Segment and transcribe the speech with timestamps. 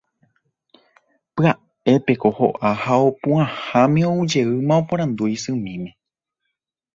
[1.35, 5.89] pya'épeko ho'a ha opu'ãháme oujeýma oporandu isymíme.